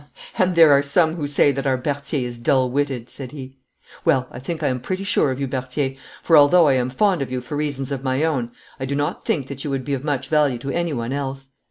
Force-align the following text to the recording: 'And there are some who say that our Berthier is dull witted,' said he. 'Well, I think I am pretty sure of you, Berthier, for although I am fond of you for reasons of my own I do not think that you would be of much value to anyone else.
'And 0.39 0.55
there 0.55 0.71
are 0.71 0.81
some 0.81 1.13
who 1.13 1.27
say 1.27 1.51
that 1.51 1.67
our 1.67 1.77
Berthier 1.77 2.25
is 2.27 2.39
dull 2.39 2.71
witted,' 2.71 3.07
said 3.07 3.33
he. 3.33 3.59
'Well, 4.03 4.27
I 4.31 4.39
think 4.39 4.63
I 4.63 4.67
am 4.69 4.79
pretty 4.79 5.03
sure 5.03 5.29
of 5.29 5.39
you, 5.39 5.45
Berthier, 5.45 5.93
for 6.23 6.35
although 6.35 6.67
I 6.67 6.73
am 6.73 6.89
fond 6.89 7.21
of 7.21 7.31
you 7.31 7.39
for 7.39 7.55
reasons 7.55 7.91
of 7.91 8.03
my 8.03 8.23
own 8.23 8.49
I 8.79 8.85
do 8.85 8.95
not 8.95 9.25
think 9.25 9.45
that 9.45 9.63
you 9.63 9.69
would 9.69 9.85
be 9.85 9.93
of 9.93 10.03
much 10.03 10.27
value 10.27 10.57
to 10.57 10.71
anyone 10.71 11.13
else. 11.13 11.49